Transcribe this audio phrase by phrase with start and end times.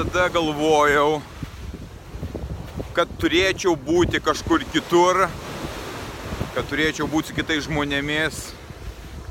[0.00, 1.18] Visada galvojau,
[2.96, 5.26] kad turėčiau būti kažkur kitur,
[6.54, 8.38] kad turėčiau būti su kitais žmonėmis,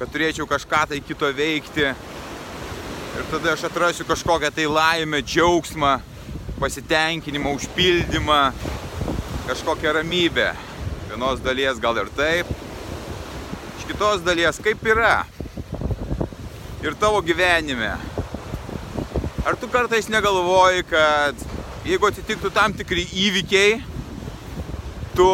[0.00, 1.86] kad turėčiau kažką tai kito veikti.
[1.92, 5.92] Ir tada aš atrasiu kažkokią tai laimę, džiaugsmą,
[6.58, 8.42] pasitenkinimą, užpildymą,
[9.46, 10.50] kažkokią ramybę.
[11.12, 12.50] Vienos dalies gal ir taip,
[13.78, 15.20] iš kitos dalies kaip yra.
[16.82, 17.94] Ir tavo gyvenime
[19.46, 21.42] Ar tu kartais negalvoji, kad
[21.86, 23.76] jeigu atsitiktų tam tikri įvykiai,
[25.14, 25.26] tu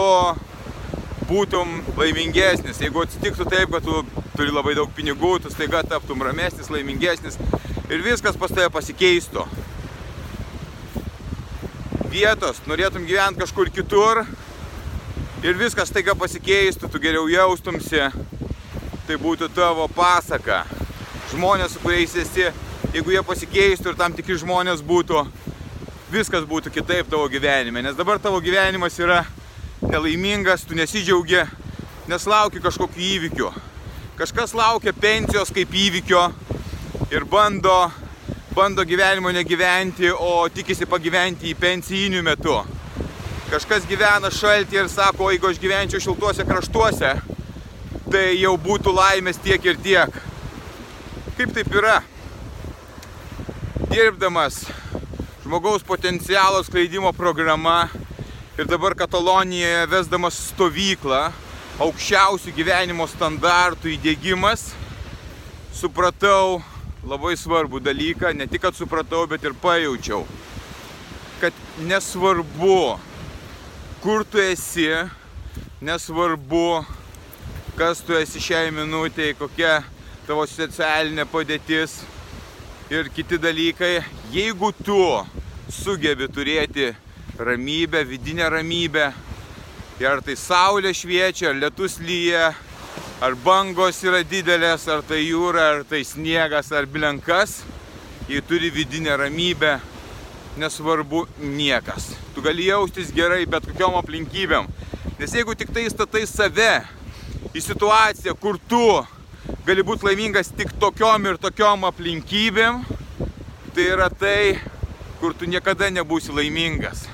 [1.31, 2.83] būtum laimingesnis.
[2.85, 4.03] Jeigu atsitiktų taip, kad tu
[4.35, 7.39] turi labai daug pinigų, tu staiga taptum ramesnis, laimingesnis
[7.89, 9.47] ir viskas pas tave pasikeistų.
[12.13, 14.27] Vietos, norėtum gyventi kažkur kitur
[15.41, 18.05] ir viskas staiga pasikeistų, tu geriau jaustumsi,
[19.09, 20.67] tai būtų tavo pasaka.
[21.33, 22.51] Žmonės, su kuriais esi
[22.93, 25.23] jeigu jie pasikeistų ir tam tikri žmonės būtų,
[26.13, 27.81] viskas būtų kitaip tavo gyvenime.
[27.85, 29.23] Nes dabar tavo gyvenimas yra
[29.81, 31.41] nelaimingas, tu nesidžiaugi,
[32.11, 33.49] nes lauki kažkokiu įvykiu.
[34.19, 36.27] Kažkas laukia pensijos kaip įvykio
[37.15, 37.89] ir bando,
[38.53, 42.61] bando gyvenimo negyventi, o tikisi pagyventi į pensijinių metu.
[43.49, 47.17] Kažkas gyvena šaltį ir sako, jeigu aš gyvenčiau šiltuose kraštuose,
[48.13, 50.25] tai jau būtų laimės tiek ir tiek.
[51.39, 52.03] Kaip taip yra?
[53.93, 54.65] Dirbdamas
[55.45, 57.89] žmogaus potencialo skleidimo programa
[58.59, 61.19] ir dabar Katalonijoje vesdamas stovyklą
[61.85, 64.63] aukščiausių gyvenimo standartų įdėgymas,
[65.77, 66.63] supratau
[67.05, 70.23] labai svarbų dalyką, ne tik kad supratau, bet ir pajaučiau,
[71.43, 72.97] kad nesvarbu,
[74.01, 74.89] kur tu esi,
[75.85, 76.81] nesvarbu,
[77.77, 79.83] kas tu esi šiai minutiai, kokia
[80.25, 82.01] tavo socialinė padėtis,
[82.93, 84.03] ir kiti dalykai.
[84.33, 85.01] Jeigu tu
[85.73, 86.91] sugebi turėti
[87.39, 89.07] ramybę, vidinę ramybę,
[89.97, 92.51] tai ar tai saulė šviečia, ar lietus lyja,
[93.25, 97.63] ar bangos yra didelės, ar tai jūra, ar tai sniegas, ar blenkas,
[98.29, 99.79] jei turi vidinę ramybę,
[100.61, 102.13] nesvarbu niekas.
[102.35, 104.69] Tu gali jaustis gerai bet kokiom aplinkybėm.
[105.17, 106.83] Nes jeigu tik tai statai save
[107.57, 108.85] į situaciją, kur tu
[109.67, 112.81] gali būti laimingas tik tokiom ir tokiom aplinkybėm,
[113.75, 114.59] tai yra tai,
[115.21, 117.05] kur tu niekada nebūsi laimingas.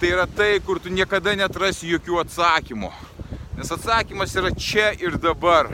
[0.00, 2.90] Tai yra tai, kur tu niekada netrasi jokių atsakymų.
[3.58, 5.68] Nes atsakymas yra čia ir dabar.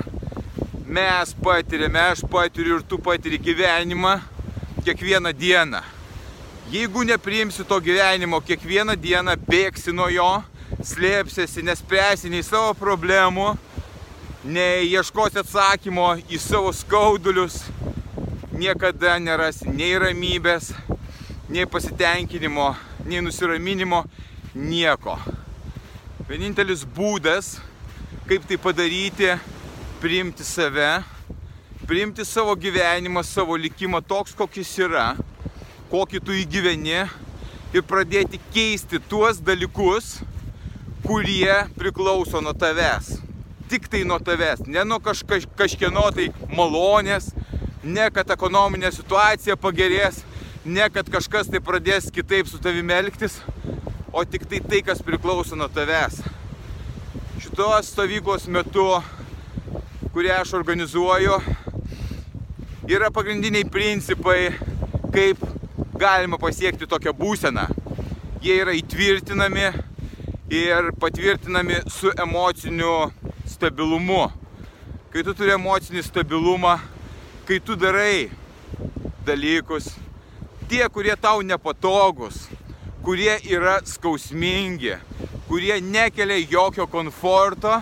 [0.84, 4.16] Mes patiriame, aš patiriu ir tu patiri gyvenimą
[4.84, 5.82] kiekvieną dieną.
[6.72, 10.32] Jeigu nepriimsi to gyvenimo, kiekvieną dieną bėgsi nuo jo,
[10.82, 13.52] slėpsiesi, nespręsi nei savo problemų,
[14.44, 17.62] nei ieškosi atsakymo į savo skaudulius,
[18.52, 20.68] niekada nerasi nei ramybės,
[21.48, 22.66] nei pasitenkinimo,
[23.08, 24.02] nei nusiraminimo,
[24.54, 25.16] nieko.
[26.28, 27.54] Vienintelis būdas,
[28.28, 29.32] kaip tai padaryti,
[30.04, 31.00] priimti save,
[31.88, 35.14] priimti savo gyvenimą, savo likimą toks, kokis yra,
[35.88, 37.00] kokį tu įgyveni
[37.72, 40.18] ir pradėti keisti tuos dalykus,
[41.04, 43.23] kurie priklauso nuo tavęs
[43.68, 47.30] tik tai nuo tavęs, ne nuo kažka, kažkieno tai malonės,
[47.84, 50.22] ne kad ekonominė situacija pagerės,
[50.64, 53.40] ne kad kažkas tai pradės kitaip su tavimi elgtis,
[54.12, 56.20] o tik tai tai, kas priklauso nuo tavęs.
[57.42, 58.86] Šitos stovyklos metu,
[60.14, 61.40] kurią aš organizuoju,
[62.88, 64.52] yra pagrindiniai principai,
[65.12, 65.42] kaip
[65.98, 67.66] galima pasiekti tokią būseną.
[68.44, 69.68] Jie yra įtvirtinami
[70.52, 72.94] ir patvirtinami su emociniu
[73.64, 74.28] stabilumu.
[75.08, 76.74] Kai tu turi emocinį stabilumą,
[77.48, 78.28] kai tu darai
[79.24, 79.86] dalykus,
[80.68, 82.42] tie, kurie tau nepatogus,
[83.04, 84.98] kurie yra skausmingi,
[85.48, 87.78] kurie nekelia jokio komforto,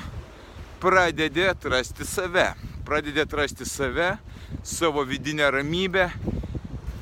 [0.79, 2.53] pradedi atrasti save.
[2.87, 4.13] Pradedi atrasti save,
[4.63, 6.11] savo vidinę ramybę.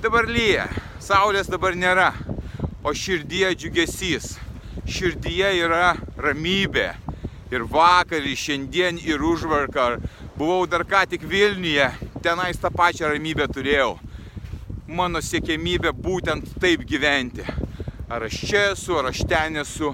[0.00, 0.70] Dabar lyja,
[1.04, 2.14] saulės dabar nėra,
[2.80, 4.32] o širdyje džiugesys.
[4.88, 6.94] Širdyje yra ramybė,
[7.50, 9.98] ir vakar, ir šiandien, ir užvarkar.
[10.38, 11.90] Buvau dar ką tik Vilniuje,
[12.22, 13.98] tenais tą pačią ramybę turėjau.
[14.90, 17.44] mano siekiamybė būtent taip gyventi.
[18.10, 19.92] Ar aš čia esu, ar aš ten esu.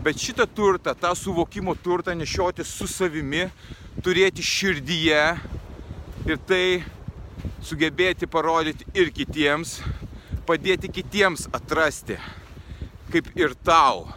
[0.00, 3.50] Bet šitą turtą, tą suvokimo turtą nešioti su savimi,
[4.00, 5.24] turėti širdyje
[6.24, 6.80] ir tai
[7.60, 9.76] sugebėti parodyti ir kitiems,
[10.48, 12.16] padėti kitiems atrasti,
[13.12, 14.08] kaip ir tau.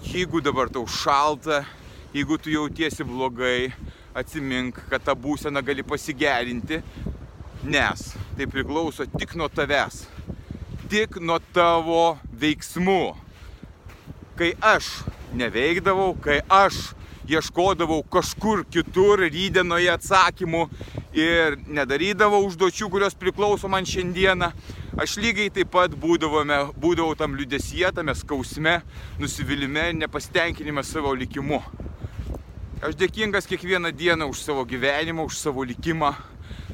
[0.00, 1.60] Jeigu dabar tau šalta,
[2.14, 3.68] jeigu tu jautiesi blogai,
[4.16, 6.78] atsimink, kad tą būseną gali pasigerinti,
[7.68, 8.06] nes
[8.38, 10.06] tai priklauso tik nuo tavęs,
[10.88, 13.12] tik nuo tavo veiksmų.
[14.40, 14.88] Kai aš
[15.36, 16.80] neveikdavau, kai aš
[17.28, 20.64] ieškodavau kažkur kitur rydenoje atsakymų
[21.16, 24.50] ir nedarydavau užduočių, kurios priklauso man šiandieną,
[25.00, 28.80] aš lygiai taip pat būdavome, būdavau tam liudesyje, tame skausme,
[29.18, 31.60] nusivylimė nepasitenkinime savo likimu.
[32.80, 36.14] Aš dėkingas kiekvieną dieną už savo gyvenimą, už savo likimą,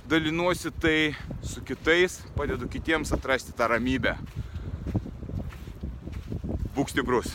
[0.07, 4.15] dalinuosi tai su kitais, padedu kitiems atrasti tą ramybę.
[6.77, 7.33] Būk stiprus.